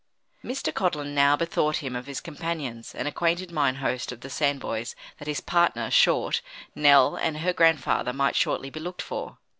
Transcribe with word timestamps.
Mr. 0.43 0.73
Codlin 0.73 1.13
now 1.13 1.35
bethought 1.37 1.83
him 1.83 1.95
of 1.95 2.07
his 2.07 2.19
companions, 2.19 2.95
and 2.95 3.07
acquainted 3.07 3.51
mine 3.51 3.75
host 3.75 4.11
of 4.11 4.21
the 4.21 4.31
Sandboys 4.31 4.95
that 5.19 5.27
his 5.27 5.41
partner 5.41 5.91
Short, 5.91 6.41
Nell 6.73 7.15
and 7.15 7.37
her 7.37 7.53
grandfather 7.53 8.11
might 8.11 8.35
shortly 8.35 8.71
be 8.71 8.79
looked 8.79 9.03
for. 9.03 9.37